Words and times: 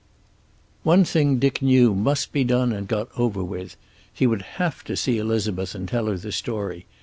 XLVI 0.01 0.81
One 0.85 1.03
thing 1.05 1.37
Dick 1.37 1.61
knew 1.61 1.93
must 1.93 2.31
be 2.31 2.43
done 2.43 2.73
and 2.73 2.87
got 2.87 3.09
over 3.19 3.43
with. 3.43 3.75
He 4.11 4.25
would 4.25 4.41
have 4.57 4.83
to 4.85 4.97
see 4.97 5.19
Elizabeth 5.19 5.75
and 5.75 5.87
tell 5.87 6.07
her 6.07 6.17
the 6.17 6.31
story. 6.31 6.87